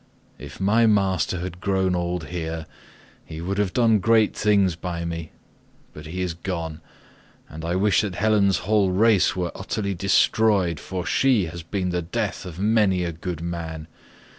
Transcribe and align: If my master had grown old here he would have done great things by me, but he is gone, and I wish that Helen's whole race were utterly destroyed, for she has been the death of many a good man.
If 0.39 0.59
my 0.59 0.87
master 0.87 1.41
had 1.41 1.61
grown 1.61 1.93
old 1.93 2.29
here 2.29 2.65
he 3.23 3.39
would 3.39 3.59
have 3.59 3.71
done 3.71 3.99
great 3.99 4.35
things 4.35 4.75
by 4.75 5.05
me, 5.05 5.31
but 5.93 6.07
he 6.07 6.23
is 6.23 6.33
gone, 6.33 6.81
and 7.47 7.63
I 7.63 7.75
wish 7.75 8.01
that 8.01 8.15
Helen's 8.15 8.57
whole 8.65 8.89
race 8.89 9.35
were 9.35 9.51
utterly 9.53 9.93
destroyed, 9.93 10.79
for 10.79 11.05
she 11.05 11.45
has 11.45 11.61
been 11.61 11.89
the 11.89 12.01
death 12.01 12.45
of 12.47 12.57
many 12.57 13.03
a 13.03 13.11
good 13.11 13.41
man. 13.41 13.87